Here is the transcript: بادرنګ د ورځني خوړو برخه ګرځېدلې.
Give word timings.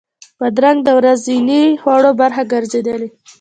بادرنګ 0.39 0.79
د 0.83 0.89
ورځني 0.99 1.61
خوړو 1.81 2.11
برخه 2.21 2.43
ګرځېدلې. 2.51 3.09